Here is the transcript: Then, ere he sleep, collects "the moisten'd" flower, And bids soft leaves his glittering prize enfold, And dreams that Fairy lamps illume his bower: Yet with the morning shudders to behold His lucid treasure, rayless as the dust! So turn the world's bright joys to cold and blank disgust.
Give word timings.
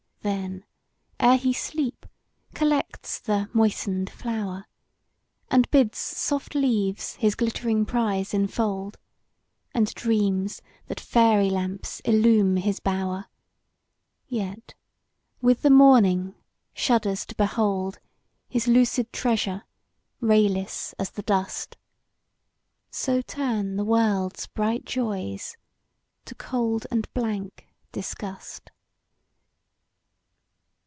Then, 0.23 0.65
ere 1.19 1.35
he 1.37 1.51
sleep, 1.51 2.05
collects 2.53 3.17
"the 3.19 3.49
moisten'd" 3.53 4.07
flower, 4.11 4.67
And 5.49 5.67
bids 5.71 5.97
soft 5.97 6.53
leaves 6.53 7.13
his 7.15 7.33
glittering 7.33 7.87
prize 7.87 8.31
enfold, 8.31 8.99
And 9.73 9.91
dreams 9.95 10.61
that 10.85 10.99
Fairy 10.99 11.49
lamps 11.49 12.01
illume 12.05 12.57
his 12.57 12.79
bower: 12.79 13.29
Yet 14.27 14.75
with 15.41 15.63
the 15.63 15.71
morning 15.71 16.35
shudders 16.75 17.25
to 17.25 17.33
behold 17.35 17.97
His 18.47 18.67
lucid 18.67 19.11
treasure, 19.11 19.63
rayless 20.19 20.93
as 20.99 21.09
the 21.09 21.23
dust! 21.23 21.77
So 22.91 23.23
turn 23.23 23.75
the 23.75 23.83
world's 23.83 24.45
bright 24.45 24.85
joys 24.85 25.57
to 26.25 26.35
cold 26.35 26.85
and 26.91 27.11
blank 27.15 27.65
disgust. 27.91 28.69